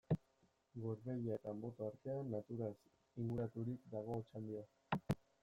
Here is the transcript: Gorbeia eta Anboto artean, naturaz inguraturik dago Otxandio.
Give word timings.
Gorbeia 0.85 1.37
eta 1.39 1.51
Anboto 1.55 1.85
artean, 1.89 2.31
naturaz 2.37 2.71
inguraturik 3.27 3.87
dago 3.95 4.19
Otxandio. 4.19 4.67